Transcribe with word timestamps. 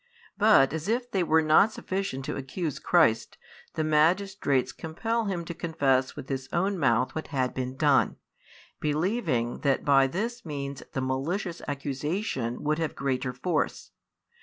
But 0.35 0.73
as 0.73 0.87
if 0.89 1.11
they 1.11 1.21
were 1.21 1.43
not 1.43 1.71
sufficient 1.71 2.25
to 2.25 2.35
accuse 2.35 2.79
Christ, 2.79 3.37
the 3.75 3.83
magistrates 3.83 4.71
compel 4.71 5.25
him 5.25 5.45
to 5.45 5.53
confess 5.53 6.15
with 6.15 6.27
his 6.27 6.49
own 6.51 6.79
mouth 6.79 7.13
what 7.13 7.27
had 7.27 7.53
been 7.53 7.75
done, 7.75 8.15
believing 8.79 9.59
that 9.59 9.85
by 9.85 10.07
this 10.07 10.43
means 10.43 10.81
the 10.93 11.01
malicious 11.01 11.61
accusation 11.67 12.63
would 12.63 12.79
have 12.79 12.95
greater 12.95 13.31
force. 13.31 13.91